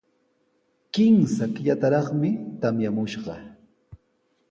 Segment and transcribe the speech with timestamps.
[0.93, 2.29] Kimsa killataraqmi
[2.61, 3.35] tamyamushqa.